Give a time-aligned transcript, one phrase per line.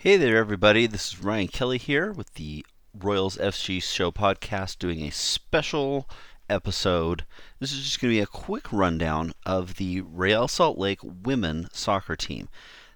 [0.00, 0.86] Hey there, everybody.
[0.86, 2.64] This is Ryan Kelly here with the
[2.96, 6.08] Royals FC Show podcast doing a special
[6.48, 7.24] episode.
[7.58, 11.66] This is just going to be a quick rundown of the Real Salt Lake women
[11.72, 12.48] soccer team.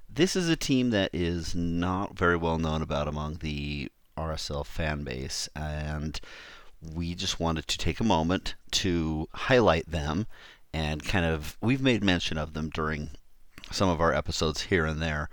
[0.08, 5.02] This is a team that is not very well known about among the RSL fan
[5.02, 6.20] base, and
[6.80, 10.28] we just wanted to take a moment to highlight them
[10.72, 13.10] and kind of, we've made mention of them during
[13.72, 15.28] some of our episodes here and there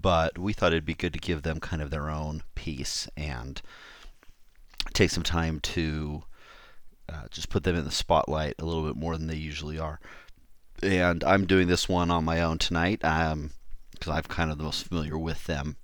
[0.00, 3.60] but we thought it'd be good to give them kind of their own piece and
[4.92, 6.24] take some time to
[7.08, 9.98] uh, just put them in the spotlight a little bit more than they usually are.
[10.82, 14.64] And I'm doing this one on my own tonight because um, I'm kind of the
[14.64, 15.76] most familiar with them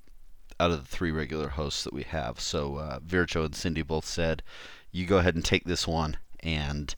[0.61, 2.39] out of the three regular hosts that we have.
[2.39, 4.43] So uh, and Cindy both said,
[4.93, 6.95] "You go ahead and take this one and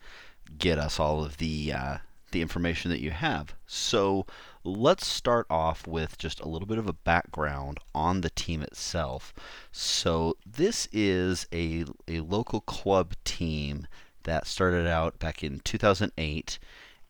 [0.59, 1.99] get us all of the uh,
[2.33, 4.27] the information that you have." So
[4.67, 9.33] let's start off with just a little bit of a background on the team itself.
[9.71, 13.87] So, this is a, a local club team
[14.25, 16.59] that started out back in 2008,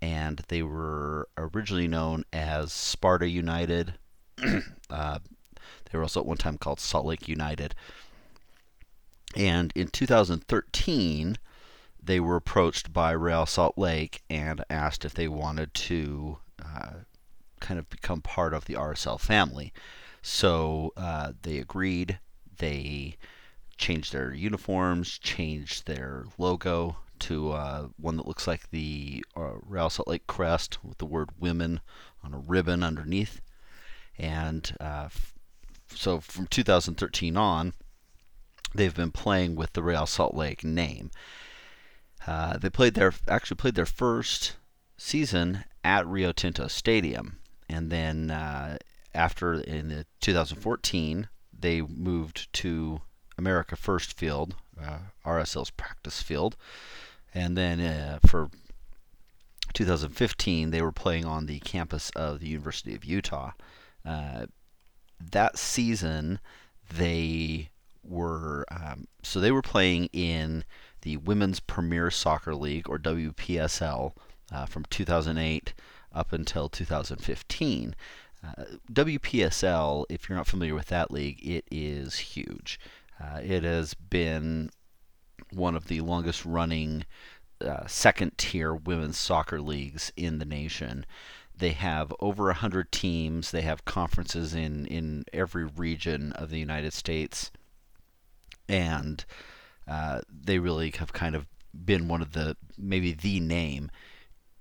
[0.03, 3.95] and they were originally known as Sparta United.
[4.91, 5.19] uh,
[5.91, 7.75] they were also at one time called Salt Lake United.
[9.34, 11.39] And in 2013,
[12.03, 16.91] they were approached by Real Salt Lake and asked if they wanted to uh,
[17.67, 19.72] kind of become part of the RSL family.
[20.22, 22.20] So uh, they agreed.
[22.59, 23.17] They
[23.77, 29.91] changed their uniforms, changed their logo to uh, one that looks like the uh, Real
[29.91, 31.81] Salt Lake crest with the word women
[32.22, 33.41] on a ribbon underneath.
[34.19, 35.34] And uh, f-
[35.94, 37.72] so from 2013 on,
[38.75, 41.11] they've been playing with the Real Salt Lake name.
[42.27, 44.56] Uh, they played their actually played their first
[44.97, 48.78] season at Rio Tinto Stadium and then uh,
[49.14, 51.28] after in the 2014
[51.59, 53.00] they moved to
[53.39, 56.56] America First Field, uh, RSL's practice field,
[57.34, 58.50] and then uh, for
[59.72, 63.53] 2015 they were playing on the campus of the University of Utah.
[64.05, 64.47] Uh,
[65.19, 66.38] that season
[66.94, 67.71] they
[68.05, 70.65] were um, so they were playing in
[71.03, 74.12] the Women's Premier Soccer League or WPSL
[74.53, 75.75] uh, from 2008
[76.16, 77.94] up until 2015.
[78.44, 82.81] Uh, WPSL, if you're not familiar with that league, it is huge.
[83.21, 84.71] Uh, it has been
[85.53, 87.05] one of the longest running
[87.60, 91.06] uh, second tier women's soccer leagues in the nation.
[91.56, 93.50] They have over 100 teams.
[93.50, 97.50] They have conferences in, in every region of the United States.
[98.69, 99.25] And
[99.88, 103.91] uh, they really have kind of been one of the, maybe the name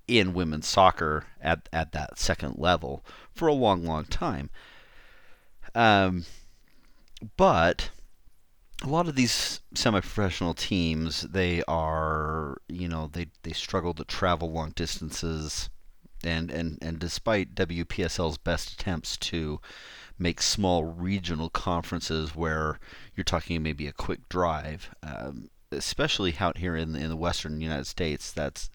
[0.08, 4.50] in women's soccer at, at that second level for a long, long time.
[5.74, 6.24] Um,
[7.36, 7.90] but
[8.82, 14.52] a lot of these semi-professional teams, they are, you know, they, they struggle to travel
[14.52, 15.70] long distances,
[16.22, 19.60] and, and, and despite WPSL's best attempts to
[20.18, 22.78] make small regional conferences where
[23.14, 27.60] you're talking maybe a quick drive, um, especially out here in the, in the western
[27.60, 28.70] United States, that's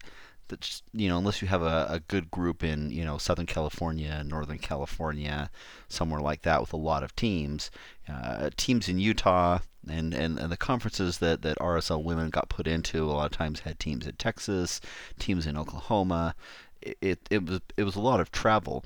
[0.92, 4.58] you know unless you have a, a good group in you know Southern California, Northern
[4.58, 5.50] California,
[5.88, 7.70] somewhere like that with a lot of teams,
[8.08, 12.66] uh, teams in Utah and, and, and the conferences that, that RSL women got put
[12.66, 14.80] into a lot of times had teams in Texas,
[15.18, 16.34] teams in Oklahoma.
[16.80, 18.84] It, it, it was it was a lot of travel.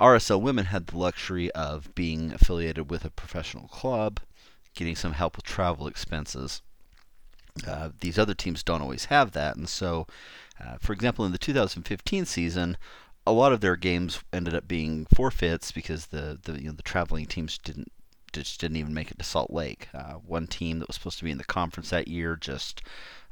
[0.00, 4.20] RSL women had the luxury of being affiliated with a professional club,
[4.74, 6.62] getting some help with travel expenses.
[7.66, 10.06] Uh, these other teams don't always have that, and so
[10.60, 12.76] uh, for example, in the 2015 season,
[13.26, 16.82] a lot of their games ended up being forfeits because the the, you know, the
[16.82, 17.92] traveling teams didn't
[18.32, 19.88] just didn't even make it to Salt Lake.
[19.94, 22.82] Uh, one team that was supposed to be in the conference that year just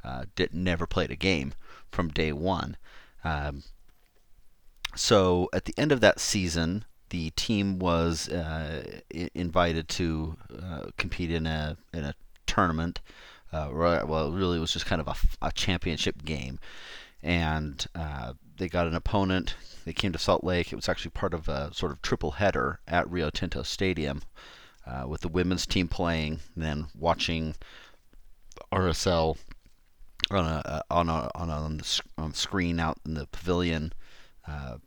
[0.03, 1.53] uh, did never played a game
[1.91, 2.77] from day one.
[3.23, 3.63] Um,
[4.95, 8.83] so at the end of that season, the team was uh,
[9.13, 12.15] I- invited to uh, compete in a in a
[12.45, 12.99] tournament.
[13.51, 15.15] Uh, well, it really was just kind of a,
[15.47, 16.59] a championship game
[17.23, 19.55] and uh, they got an opponent.
[19.85, 20.71] They came to Salt Lake.
[20.71, 24.21] It was actually part of a sort of triple header at Rio Tinto Stadium,
[24.85, 27.55] uh, with the women's team playing, then watching
[28.71, 29.37] RSL
[30.31, 33.93] on a uh, on a on, a, on, the, on screen out in the pavilion
[34.47, 34.77] uh,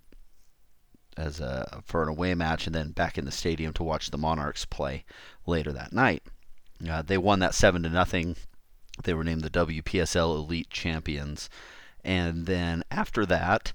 [1.17, 4.19] as a for an away match, and then back in the stadium to watch the
[4.19, 5.05] Monarchs play
[5.47, 6.23] later that night.
[6.89, 8.37] Uh, they won that seven to nothing.
[9.05, 11.49] They were named the WPSL Elite Champions.
[12.05, 13.73] And then after that,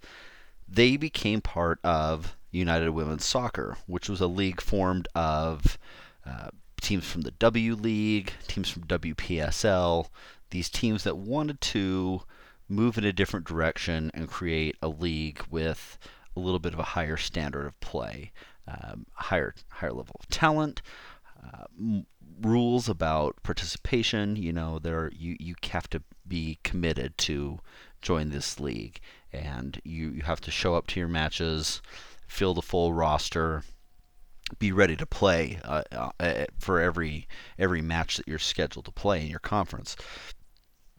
[0.68, 5.78] they became part of United Women's Soccer, which was a league formed of
[6.26, 6.50] uh,
[6.82, 10.08] teams from the W League, teams from WPSL,
[10.52, 12.22] these teams that wanted to
[12.68, 15.98] move in a different direction and create a league with
[16.36, 18.32] a little bit of a higher standard of play,
[18.68, 20.82] um, higher higher level of talent,
[21.44, 22.06] uh, m-
[22.42, 24.36] rules about participation.
[24.36, 27.60] You know, there you you have to be committed to
[28.02, 29.00] join this league,
[29.32, 31.82] and you you have to show up to your matches,
[32.28, 33.64] fill the full roster,
[34.60, 37.28] be ready to play uh, uh, for every
[37.58, 39.96] every match that you're scheduled to play in your conference.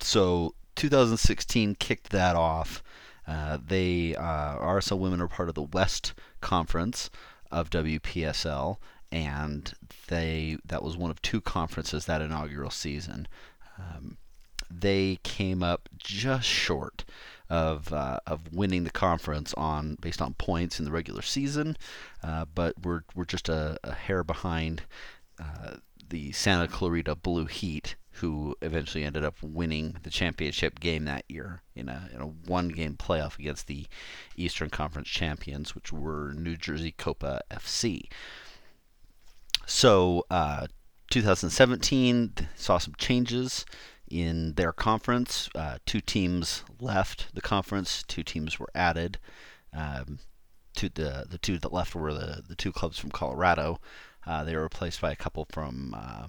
[0.00, 2.82] So 2016 kicked that off.
[3.26, 7.10] Uh, they uh, RSL women are part of the West Conference
[7.50, 8.76] of WPSL,
[9.16, 9.72] and
[10.08, 13.26] they that was one of two conferences that inaugural season.
[13.78, 14.18] Um,
[14.70, 17.04] they came up just short
[17.48, 21.78] of uh, of winning the conference on based on points in the regular season,
[22.22, 24.82] uh, but we're we're just a, a hair behind
[25.42, 25.76] uh,
[26.10, 31.62] the Santa Clarita Blue Heat, who eventually ended up winning the championship game that year
[31.74, 33.86] in a in a one game playoff against the
[34.36, 38.10] Eastern Conference champions, which were New Jersey Copa FC.
[39.66, 40.68] So, uh,
[41.10, 43.66] 2017 saw some changes
[44.08, 45.48] in their conference.
[45.54, 49.18] Uh, two teams left the conference, two teams were added.
[49.72, 50.20] Um,
[50.74, 53.80] the the two that left were the, the two clubs from Colorado.
[54.26, 56.26] Uh, they were replaced by a couple from uh,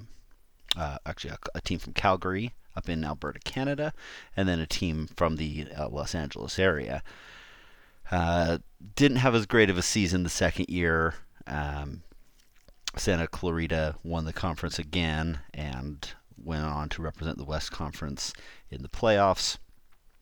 [0.80, 3.94] uh, actually a, a, team from Calgary up in Alberta, Canada,
[4.36, 7.04] and then a team from the uh, Los Angeles area.
[8.12, 8.60] Uh,
[8.96, 11.16] didn't have as great of a season the second year.
[11.46, 12.04] Um,
[12.96, 18.34] Santa Clarita won the conference again and went on to represent the West Conference
[18.70, 19.58] in the playoffs.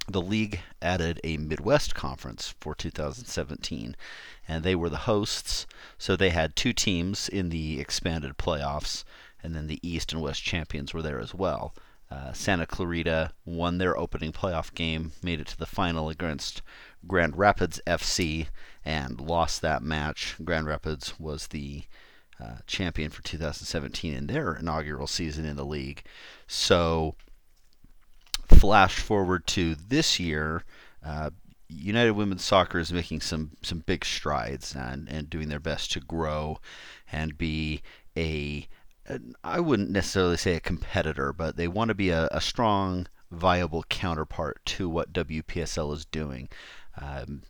[0.07, 3.95] The league added a Midwest Conference for 2017,
[4.47, 5.65] and they were the hosts.
[5.97, 9.03] So they had two teams in the expanded playoffs,
[9.41, 11.73] and then the East and West champions were there as well.
[12.11, 16.61] Uh, Santa Clarita won their opening playoff game, made it to the final against
[17.07, 18.47] Grand Rapids FC,
[18.83, 20.35] and lost that match.
[20.43, 21.85] Grand Rapids was the
[22.39, 26.03] uh, champion for 2017 in their inaugural season in the league.
[26.47, 27.15] So,
[28.47, 30.63] flash forward to this year,
[31.03, 31.29] uh,
[31.67, 35.99] United Women's Soccer is making some some big strides and, and doing their best to
[35.99, 36.59] grow
[37.11, 37.81] and be
[38.15, 38.67] a
[39.43, 43.83] I wouldn't necessarily say a competitor, but they want to be a, a strong, viable
[43.83, 46.49] counterpart to what WPSL is doing.
[46.99, 47.43] Um,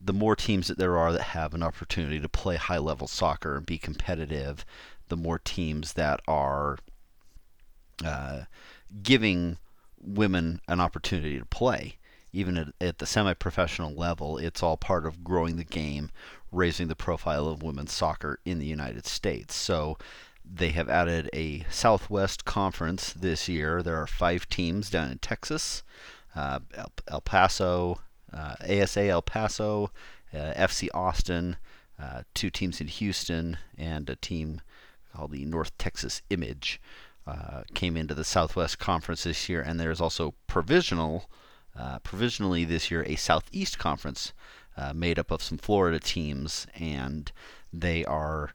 [0.00, 3.56] the more teams that there are that have an opportunity to play high level soccer
[3.56, 4.64] and be competitive,
[5.08, 6.78] the more teams that are
[8.04, 8.42] uh,
[9.02, 9.58] giving
[10.00, 11.96] women an opportunity to play.
[12.32, 16.10] Even at, at the semi professional level, it's all part of growing the game,
[16.52, 19.54] raising the profile of women's soccer in the United States.
[19.54, 19.96] So
[20.44, 23.82] they have added a Southwest Conference this year.
[23.82, 25.82] There are five teams down in Texas,
[26.34, 28.00] uh, El, El Paso,
[28.36, 29.90] ASA El Paso,
[30.32, 31.56] uh, FC Austin,
[31.98, 34.60] uh, two teams in Houston, and a team
[35.14, 36.80] called the North Texas Image
[37.26, 41.28] uh, came into the Southwest Conference this year, and there's also provisional,
[41.76, 44.32] uh, provisionally this year, a Southeast Conference
[44.76, 47.32] uh, made up of some Florida teams, and
[47.72, 48.52] they are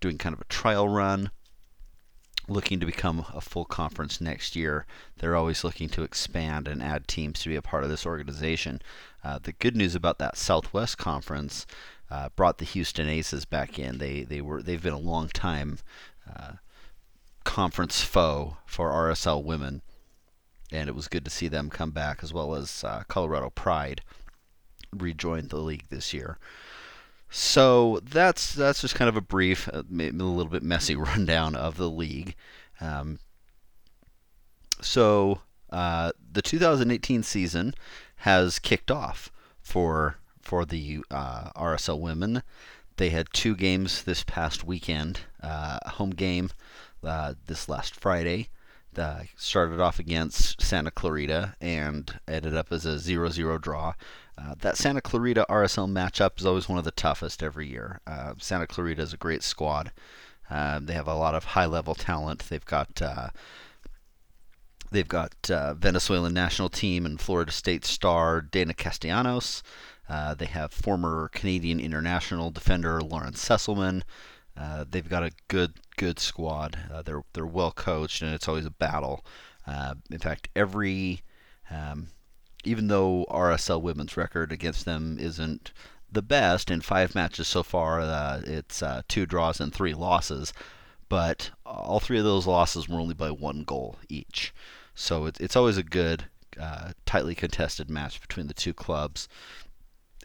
[0.00, 1.30] doing kind of a trial run
[2.48, 4.86] looking to become a full conference next year.
[5.18, 8.82] They're always looking to expand and add teams to be a part of this organization.
[9.22, 11.66] Uh, the good news about that Southwest Conference
[12.10, 13.98] uh, brought the Houston Aces back in.
[13.98, 15.78] They they were they've been a long time
[16.28, 16.52] uh,
[17.44, 19.82] conference foe for RSL women,
[20.70, 24.02] and it was good to see them come back as well as uh, Colorado Pride
[24.94, 26.38] rejoined the league this year.
[27.34, 31.78] So that's that's just kind of a brief, uh, a little bit messy rundown of
[31.78, 32.34] the league.
[32.78, 33.20] Um,
[34.82, 37.74] so uh, the 2018 season
[38.16, 42.42] has kicked off for for the uh, RSL women.
[42.98, 45.20] They had two games this past weekend.
[45.42, 46.50] Uh, a home game
[47.02, 48.50] uh, this last Friday.
[48.94, 53.94] Uh, started off against Santa Clarita and ended up as a 0-0 draw.
[54.38, 58.00] Uh, that Santa Clarita RSL matchup is always one of the toughest every year.
[58.06, 59.92] Uh, Santa Clarita is a great squad.
[60.50, 62.40] Uh, they have a lot of high-level talent.
[62.48, 63.28] They've got uh,
[64.90, 69.62] they've got uh, Venezuelan national team and Florida State star Deyna Castellanos.
[70.36, 74.02] They have former Canadian international defender Lawrence Sesselmann.
[74.90, 76.78] they've got a good good squad.
[77.04, 79.24] they're they're well coached and it's always a battle.
[80.10, 81.22] in fact, every
[81.70, 82.08] um,
[82.64, 85.72] even though RSL women's record against them isn't
[86.10, 90.52] the best in five matches so far, uh, it's uh, two draws and three losses.
[91.08, 94.54] but all three of those losses were only by one goal each.
[94.94, 96.24] So it, it's always a good,
[96.58, 99.28] uh, tightly contested match between the two clubs.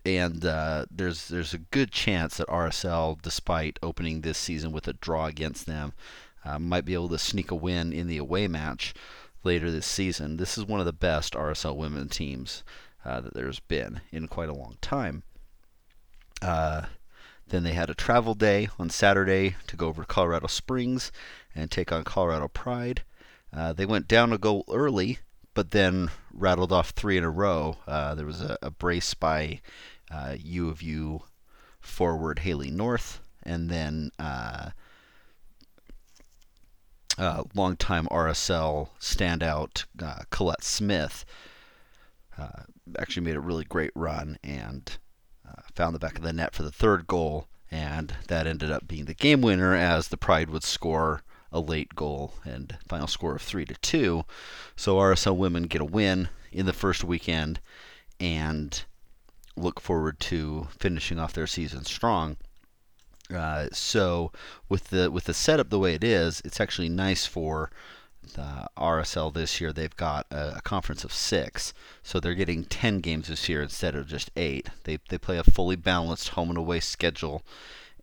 [0.05, 4.93] And uh, there's there's a good chance that RSL, despite opening this season with a
[4.93, 5.91] draw against them,
[6.45, 8.93] uh, might be able to sneak a win in the away match
[9.47, 10.35] later this season.
[10.35, 12.65] This is one of the best RSL women teams
[13.05, 15.23] uh, that there's been in quite a long time.
[16.41, 16.81] Uh,
[17.47, 21.13] then they had a travel day on Saturday to go over to Colorado Springs
[21.55, 23.03] and take on Colorado Pride.
[23.55, 25.19] Uh, they went down a goal early,
[25.53, 27.77] but then rattled off three in a row.
[27.87, 29.61] Uh, there was a, a brace by
[30.11, 31.21] uh, U of U
[31.79, 34.11] forward Haley North, and then
[37.17, 41.25] uh, longtime RSL standout uh, Colette Smith
[42.37, 42.63] uh,
[42.99, 44.97] actually made a really great run and
[45.47, 48.87] uh, found the back of the net for the third goal, and that ended up
[48.87, 53.35] being the game winner as the Pride would score a late goal and final score
[53.35, 54.23] of three to two.
[54.75, 57.59] So RSL women get a win in the first weekend
[58.19, 58.83] and
[59.55, 62.37] look forward to finishing off their season strong.
[63.33, 64.31] Uh, so
[64.69, 67.69] with the with the setup the way it is, it's actually nice for
[68.35, 69.73] the RSL this year.
[69.73, 73.95] They've got a, a, conference of six, so they're getting ten games this year instead
[73.95, 74.69] of just eight.
[74.83, 77.43] They they play a fully balanced home and away schedule,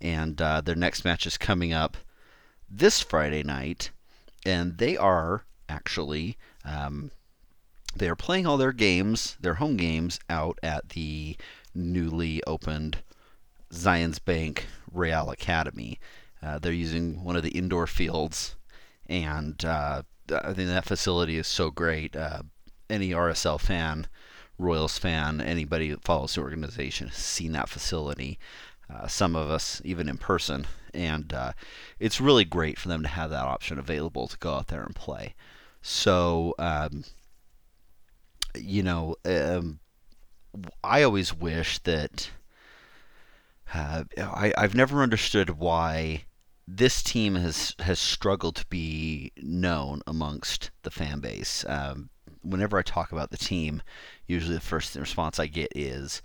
[0.00, 1.96] and uh, their next match is coming up
[2.70, 3.90] this Friday night,
[4.44, 6.36] and they are actually.
[6.64, 7.10] Um,
[7.96, 11.36] they are playing all their games, their home games, out at the
[11.74, 12.98] newly opened
[13.74, 15.98] Zions Bank Real Academy.
[16.42, 18.56] Uh, they're using one of the indoor fields,
[19.06, 22.14] and uh, I think that facility is so great.
[22.14, 22.42] Uh,
[22.88, 24.06] any RSL fan,
[24.58, 28.38] Royals fan, anybody that follows the organization has seen that facility.
[28.92, 31.52] Uh, some of us even in person, and uh,
[31.98, 34.94] it's really great for them to have that option available to go out there and
[34.94, 35.34] play.
[35.80, 37.04] So, um,
[38.54, 39.80] you know, um,
[40.84, 42.30] I always wish that
[43.72, 46.24] uh, I, I've never understood why
[46.66, 51.64] this team has has struggled to be known amongst the fan base.
[51.68, 52.10] Um,
[52.42, 53.82] whenever I talk about the team,
[54.26, 56.22] usually the first response I get is,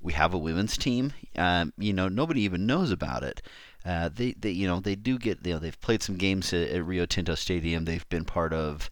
[0.00, 3.42] "We have a women's team." Um, you know, nobody even knows about it.
[3.84, 6.68] Uh, they, they, you know, they do get, you know, they've played some games at,
[6.68, 7.84] at Rio Tinto Stadium.
[7.84, 8.90] They've been part of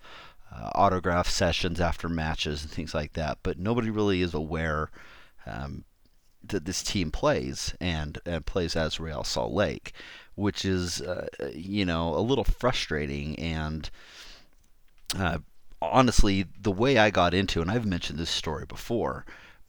[0.52, 3.38] uh, autograph sessions after matches and things like that.
[3.42, 4.90] But nobody really is aware
[5.46, 5.84] um,
[6.50, 9.92] that this team plays and, and plays as Real Salt Lake,
[10.34, 13.90] which is uh, you know a little frustrating and
[15.18, 15.38] uh,
[15.82, 19.24] honestly the way I got into and I've mentioned this story before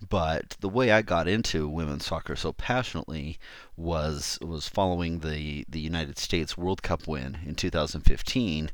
[0.08, 3.38] but the way I got into women's soccer so passionately
[3.78, 8.72] was was following the the United States World Cup win in 2015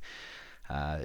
[0.70, 1.00] uh,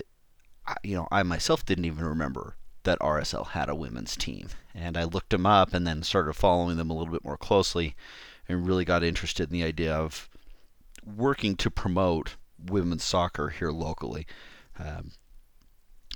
[0.67, 4.49] I, you know I myself didn't even remember that RSL had a women's team.
[4.75, 7.95] And I looked them up and then started following them a little bit more closely
[8.49, 10.29] and really got interested in the idea of
[11.05, 14.27] working to promote women's soccer here locally.
[14.79, 15.13] Um,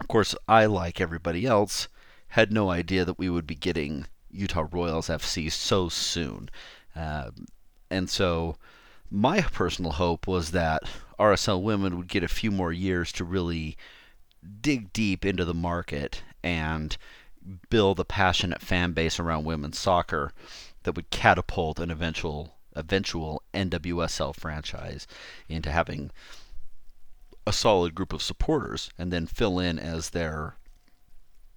[0.01, 1.89] of course, I, like everybody else,
[2.29, 6.51] had no idea that we would be getting Utah Royals FC so soon.
[6.95, 7.47] Um,
[7.91, 8.57] and so
[9.11, 10.83] my personal hope was that
[11.19, 13.77] RSL Women would get a few more years to really
[14.61, 16.97] dig deep into the market and
[17.71, 20.33] build a passionate fan base around women's soccer
[20.83, 25.07] that would catapult an eventual eventual NWSL franchise
[25.49, 26.11] into having
[27.47, 30.57] a solid group of supporters and then fill in as their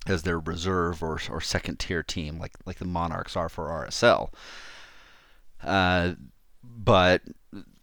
[0.08, 4.30] as their reserve or, or second tier team like like the Monarchs are for RSL.
[5.64, 6.14] Uh,
[6.64, 7.22] but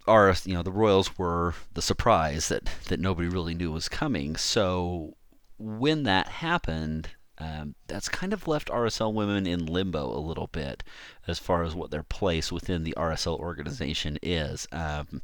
[0.07, 4.37] our you know the Royals were the surprise that that nobody really knew was coming.
[4.37, 5.15] So
[5.59, 10.83] when that happened, um, that's kind of left RSL women in limbo a little bit
[11.27, 14.67] as far as what their place within the RSL organization is.
[14.73, 15.21] Um,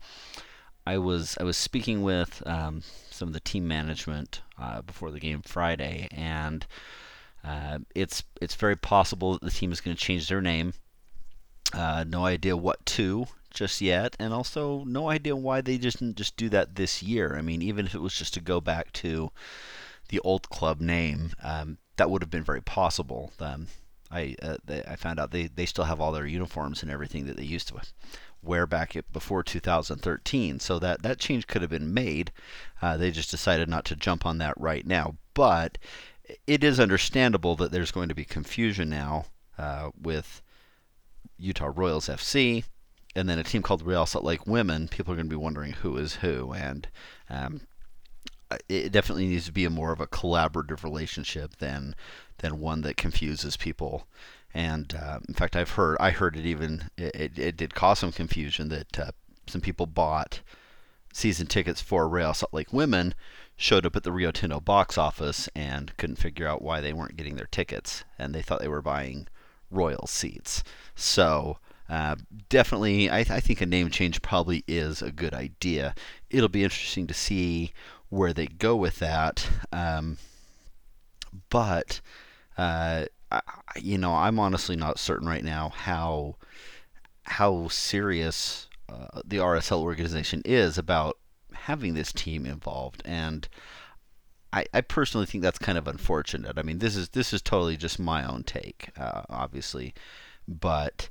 [0.87, 5.21] I was I was speaking with um, some of the team management uh, before the
[5.21, 6.67] game Friday, and
[7.45, 10.75] uh, it's it's very possible that the team is going to change their name.
[11.73, 16.17] Uh, no idea what to just yet, and also no idea why they just didn't
[16.17, 17.37] just do that this year.
[17.37, 19.31] I mean, even if it was just to go back to
[20.13, 23.33] the old club name, um, that would have been very possible.
[23.41, 23.67] Um,
[24.11, 27.25] I uh, they, I found out they, they still have all their uniforms and everything
[27.27, 27.81] that they used to
[28.43, 30.61] wear back before 2013.
[30.61, 32.31] So that that change could have been made.
[32.83, 35.17] Uh, they just decided not to jump on that right now.
[35.33, 35.79] But
[36.47, 39.25] it is understandable that there's going to be confusion now
[39.57, 40.43] uh, with
[41.39, 42.65] Utah Royals FC
[43.15, 45.73] and then a team called Real Salt Lake Women, people are going to be wondering
[45.73, 46.89] who is who, and
[47.29, 47.61] um,
[48.69, 51.95] it definitely needs to be a more of a collaborative relationship than
[52.39, 54.07] than one that confuses people.
[54.55, 58.13] And uh, in fact, I've heard I heard it even it, it did cause some
[58.13, 59.13] confusion that uh,
[59.47, 60.41] some people bought
[61.13, 63.15] season tickets for Real Salt Lake Women,
[63.57, 67.17] showed up at the Rio Tinto box office and couldn't figure out why they weren't
[67.17, 69.29] getting their tickets, and they thought they were buying
[69.71, 70.63] Royal seats.
[70.95, 71.59] So.
[71.89, 72.17] Uh,
[72.49, 75.95] definitely, I, th- I think a name change probably is a good idea.
[76.31, 77.75] It'll be interesting to see
[78.13, 79.49] where they go with that.
[79.73, 80.19] Um,
[81.49, 82.03] but
[82.59, 83.41] uh, I,
[83.81, 86.37] you know, I'm honestly not certain right now how
[87.23, 91.17] how serious uh, the RSL organization is about
[91.55, 93.49] having this team involved, and
[94.53, 96.59] I, I, personally think that's kind of unfortunate.
[96.59, 99.95] I mean, this is this is totally just my own take, uh, obviously,
[100.47, 101.09] but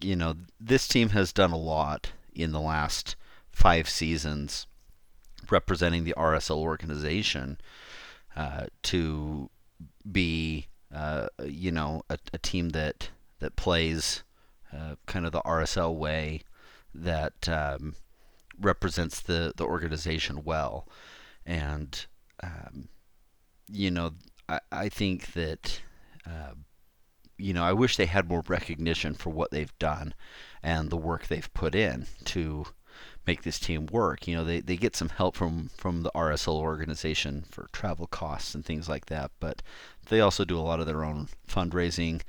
[0.00, 3.16] you know, this team has done a lot in the last
[3.50, 4.68] five seasons
[5.50, 7.58] representing the RSL organization
[8.36, 9.50] uh, to
[10.10, 14.22] be, uh, you know, a, a, team that that plays
[14.72, 16.42] uh, kind of the RSL way
[16.94, 17.94] that um,
[18.60, 20.86] represents the the organization well,
[21.44, 22.06] and
[22.42, 22.88] um,
[23.68, 24.12] you know,
[24.48, 25.80] I, I think that.
[26.26, 26.54] Uh,
[27.42, 30.12] you know, I wish they had more recognition for what they've done
[30.62, 32.66] and the work they've put in to
[33.30, 34.26] make this team work.
[34.26, 38.56] You know, they, they get some help from, from the RSL organization for travel costs
[38.56, 39.62] and things like that, but
[40.08, 42.22] they also do a lot of their own fundraising,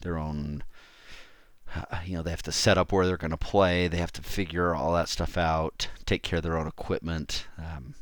[0.00, 0.64] their own,
[1.74, 4.12] uh, you know, they have to set up where they're going to play, they have
[4.12, 7.46] to figure all that stuff out, take care of their own equipment.
[7.58, 7.94] Um,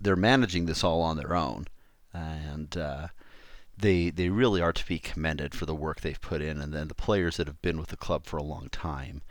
[0.00, 1.66] they're managing this all on their own,
[2.12, 3.08] and uh,
[3.76, 6.86] they they really are to be commended for the work they've put in, and then
[6.86, 9.22] the players that have been with the club for a long time.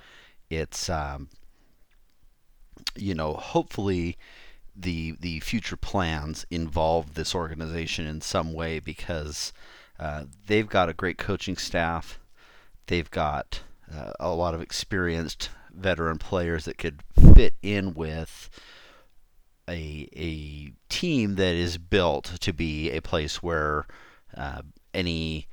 [0.49, 1.29] It's um,
[2.95, 4.17] you know, hopefully
[4.75, 9.53] the the future plans involve this organization in some way because
[9.99, 12.19] uh, they've got a great coaching staff.
[12.87, 13.61] They've got
[13.93, 18.49] uh, a lot of experienced veteran players that could fit in with
[19.69, 23.85] a a team that is built to be a place where
[24.35, 24.61] uh,
[24.93, 25.47] any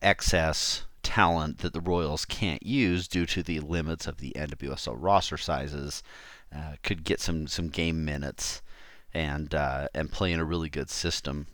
[0.00, 5.38] excess talent that the Royals can't use due to the limits of the NWSL roster
[5.38, 6.02] sizes
[6.54, 8.60] uh, could get some some game minutes
[9.14, 11.46] and uh, and play in a really good system.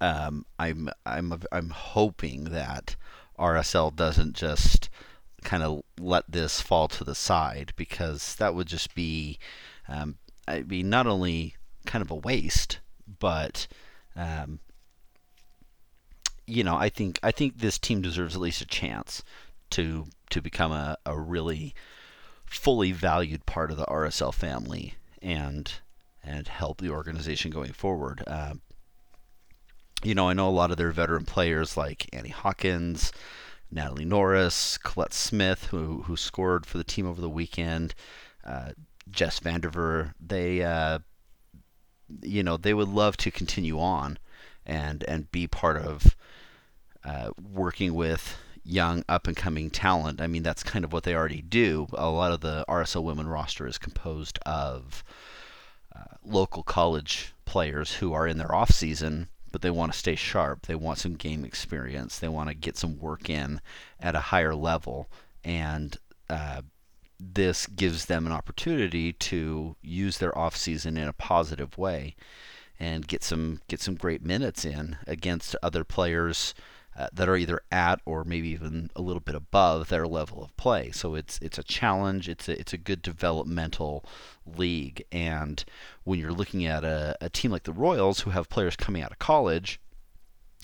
[0.00, 2.96] Um, I'm I'm I'm hoping that
[3.38, 4.88] RSL doesn't just
[5.44, 9.38] kind of let this fall to the side because that would just be
[9.86, 10.16] um,
[10.48, 12.78] I'd be not only kind of a waste,
[13.20, 13.66] but
[14.16, 14.60] um,
[16.46, 19.22] you know I think I think this team deserves at least a chance
[19.70, 21.74] to to become a, a really
[22.44, 25.72] fully valued part of the RSL family and
[26.22, 28.22] and help the organization going forward.
[28.26, 28.54] Uh,
[30.02, 33.12] you know, I know a lot of their veteran players like Annie Hawkins,
[33.70, 37.94] Natalie Norris, Colette Smith, who who scored for the team over the weekend,
[38.44, 38.72] uh,
[39.10, 40.14] Jess Vanderver.
[40.20, 41.00] They, uh,
[42.22, 44.18] you know, they would love to continue on
[44.64, 46.16] and and be part of
[47.06, 50.20] uh, working with young up and coming talent.
[50.20, 51.86] I mean, that's kind of what they already do.
[51.92, 55.04] A lot of the RSL women roster is composed of
[55.94, 60.16] uh, local college players who are in their off season, but they want to stay
[60.16, 60.66] sharp.
[60.66, 62.18] They want some game experience.
[62.18, 63.60] They want to get some work in
[64.00, 65.08] at a higher level,
[65.44, 65.96] and
[66.28, 66.62] uh,
[67.20, 72.16] this gives them an opportunity to use their off season in a positive way
[72.78, 76.54] and get some get some great minutes in against other players
[76.98, 80.56] uh, that are either at or maybe even a little bit above their level of
[80.56, 80.90] play.
[80.90, 82.28] So it's it's a challenge.
[82.28, 84.04] It's a it's a good developmental
[84.46, 85.04] league.
[85.12, 85.62] And
[86.04, 89.12] when you're looking at a, a team like the Royals, who have players coming out
[89.12, 89.78] of college,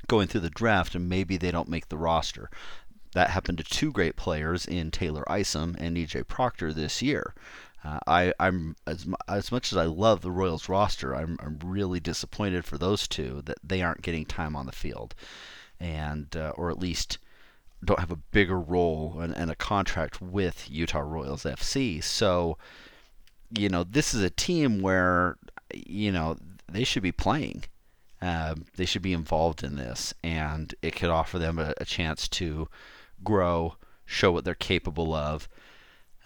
[0.09, 2.49] going through the draft, and maybe they don't make the roster.
[3.12, 7.35] That happened to two great players in Taylor Isom and EJ Proctor this year.
[7.85, 12.01] Uh, I, am as as much as I love the Royals roster, I'm, I'm really
[12.01, 15.14] disappointed for those two that they aren't getting time on the field
[15.83, 17.18] and uh, or at least
[17.85, 22.03] don't have a bigger role and, and, a contract with Utah Royals FC.
[22.03, 22.57] So,
[23.51, 25.37] you know, this is a team where,
[25.75, 26.37] you know,
[26.71, 27.64] they should be playing.
[28.21, 32.29] Uh, they should be involved in this, and it could offer them a, a chance
[32.29, 32.68] to
[33.25, 35.49] grow, show what they're capable of,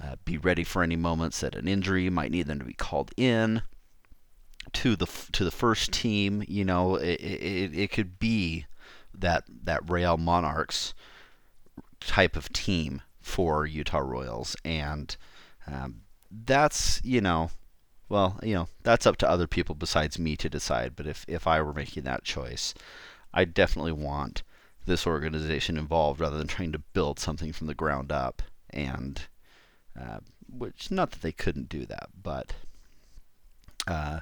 [0.04, 3.12] uh, be ready for any moments that an injury might need them to be called
[3.16, 3.62] in
[4.74, 6.44] to the to the first team.
[6.46, 8.66] You know, it, it, it could be
[9.20, 10.94] that that Real Monarchs
[12.00, 15.16] type of team for Utah Royals, and
[15.66, 17.50] um, that's you know,
[18.08, 20.94] well, you know, that's up to other people besides me to decide.
[20.96, 22.74] But if if I were making that choice,
[23.34, 24.42] I definitely want
[24.86, 28.42] this organization involved rather than trying to build something from the ground up.
[28.70, 29.22] And
[30.00, 32.52] uh, which not that they couldn't do that, but
[33.86, 34.20] uh,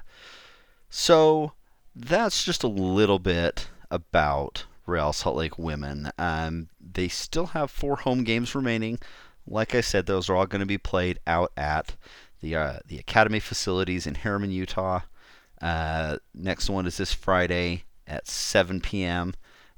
[0.89, 1.53] so
[1.95, 6.11] that's just a little bit about Real Salt Lake women.
[6.17, 8.99] Um, they still have four home games remaining.
[9.47, 11.95] Like I said, those are all going to be played out at
[12.41, 15.01] the uh, the academy facilities in Herriman, Utah.
[15.61, 19.33] Uh, next one is this Friday at 7 p.m.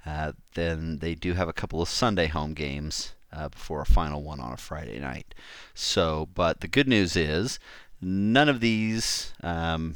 [0.05, 4.23] Uh, then they do have a couple of Sunday home games uh, before a final
[4.23, 5.33] one on a Friday night.
[5.73, 7.59] So, but the good news is
[8.01, 9.33] none of these.
[9.43, 9.95] Um,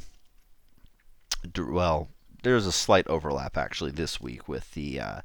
[1.58, 2.08] well,
[2.42, 5.20] there's a slight overlap actually this week with the uh,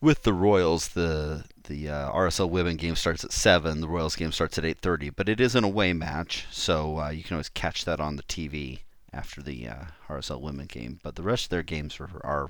[0.00, 0.88] with the Royals.
[0.88, 3.80] The the uh, RSL Women game starts at seven.
[3.80, 7.22] The Royals game starts at 8:30, but it is an away match, so uh, you
[7.22, 8.80] can always catch that on the TV
[9.12, 11.00] after the uh, RSL Women game.
[11.02, 12.48] But the rest of their games are, are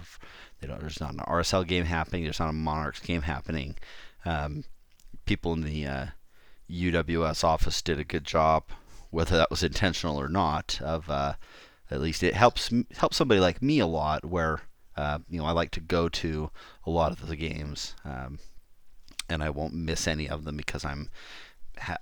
[0.60, 2.24] there's not an RSL game happening.
[2.24, 3.76] There's not a Monarchs game happening.
[4.24, 4.64] Um,
[5.24, 5.86] people in the
[6.70, 8.64] UWS uh, office did a good job,
[9.10, 11.34] whether that was intentional or not, of uh,
[11.90, 14.60] at least it helps helps somebody like me a lot where
[14.96, 16.50] uh, you know I like to go to
[16.84, 18.38] a lot of the games um,
[19.28, 21.10] and I won't miss any of them because I'm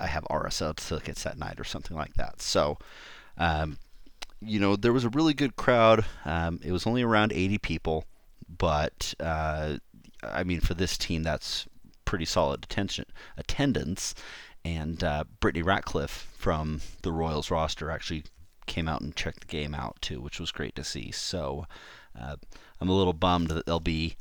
[0.00, 2.40] I have RSL tickets that night or something like that.
[2.40, 2.78] So
[3.36, 3.78] um,
[4.40, 6.04] you know there was a really good crowd.
[6.24, 8.04] Um, it was only around 80 people,
[8.48, 9.76] but uh,
[10.22, 11.66] I mean for this team that's
[12.04, 13.04] pretty solid attention
[13.36, 14.14] attendance.
[14.64, 18.24] And uh, Brittany Ratcliffe from the Royals roster actually
[18.66, 21.10] came out and checked the game out too, which was great to see.
[21.10, 21.66] So
[22.18, 22.36] uh,
[22.80, 24.16] I'm a little bummed that they'll be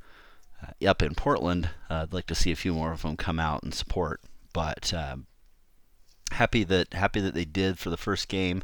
[0.61, 1.69] uh, up in Portland.
[1.89, 4.21] Uh, I'd like to see a few more of them come out and support,
[4.53, 5.27] but um,
[6.31, 8.63] happy that happy that they did for the first game,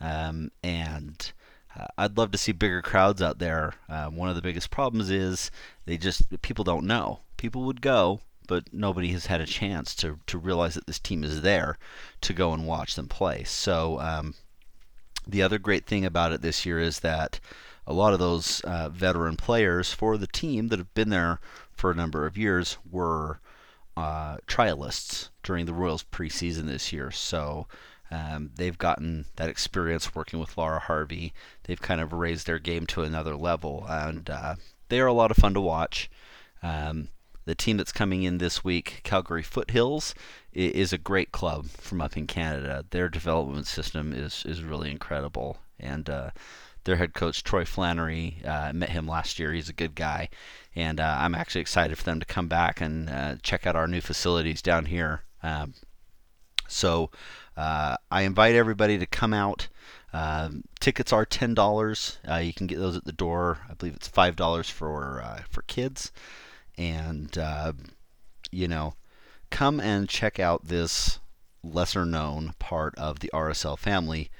[0.00, 1.32] um, and.
[1.78, 3.74] Uh, I'd love to see bigger crowds out there.
[3.88, 5.50] Um, one of the biggest problems is
[5.84, 7.20] they just people don't know.
[7.36, 11.22] People would go, but nobody has had a chance to to realize that this team
[11.22, 11.78] is there
[12.22, 13.44] to go and watch them play.
[13.44, 14.34] So um,
[15.28, 17.38] the other great thing about it this year is that
[17.86, 21.90] a lot of those uh, veteran players for the team that have been there for
[21.90, 23.40] a number of years were
[23.96, 27.10] uh, trialists during the Royals preseason this year.
[27.10, 27.66] So
[28.10, 31.32] um, they've gotten that experience working with Laura Harvey.
[31.64, 34.54] They've kind of raised their game to another level, and uh,
[34.88, 36.10] they are a lot of fun to watch.
[36.62, 37.08] Um,
[37.48, 40.14] the team that's coming in this week, Calgary Foothills,
[40.52, 42.84] is a great club from up in Canada.
[42.90, 46.30] Their development system is is really incredible, and uh,
[46.84, 49.54] their head coach Troy Flannery uh, met him last year.
[49.54, 50.28] He's a good guy,
[50.76, 53.88] and uh, I'm actually excited for them to come back and uh, check out our
[53.88, 55.22] new facilities down here.
[55.42, 55.72] Um,
[56.66, 57.10] so
[57.56, 59.68] uh, I invite everybody to come out.
[60.12, 62.18] Um, tickets are ten dollars.
[62.30, 63.60] Uh, you can get those at the door.
[63.70, 66.12] I believe it's five dollars for for kids
[66.78, 67.72] and uh,
[68.50, 68.94] you know,
[69.50, 71.18] come and check out this
[71.62, 74.30] lesser known part of the RSL family.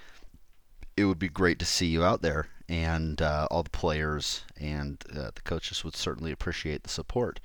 [0.96, 5.03] It would be great to see you out there, and uh, all the players and
[5.14, 7.40] uh, the coaches would certainly appreciate the support.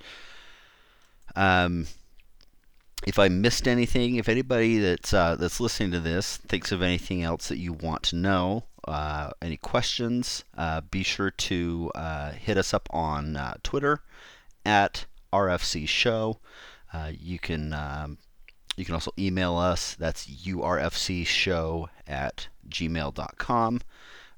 [1.36, 1.86] Um,
[3.06, 7.22] if I missed anything, if anybody that's uh, that's listening to this thinks of anything
[7.22, 12.56] else that you want to know, uh, any questions, uh, be sure to uh, hit
[12.56, 14.00] us up on Twitter
[14.64, 16.38] at RFC Show.
[16.92, 18.18] Uh, you can um,
[18.76, 19.94] you can also email us.
[19.94, 23.80] That's urfcshow at gmail.com.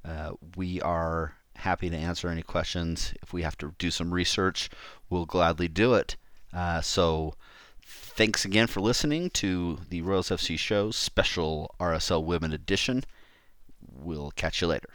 [0.05, 3.15] Uh, we are happy to answer any questions.
[3.23, 4.69] If we have to do some research,
[5.09, 6.17] we'll gladly do it.
[6.53, 7.35] Uh, so,
[7.83, 13.05] thanks again for listening to the Royals FC Show special RSL Women edition.
[13.81, 14.91] We'll catch you later.